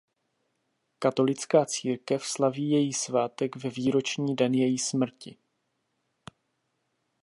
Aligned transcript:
Katolická 0.99 1.65
církev 1.65 2.25
slaví 2.25 2.69
její 2.69 2.93
svátek 2.93 3.55
ve 3.55 3.69
výroční 3.69 4.35
den 4.35 4.53
její 4.53 4.77
smrti. 4.79 5.37